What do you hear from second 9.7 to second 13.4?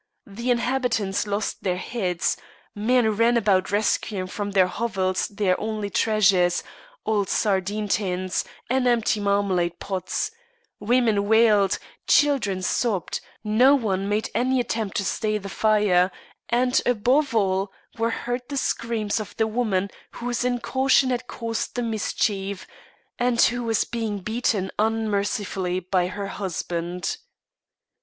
pots; women wailed, children sobbed;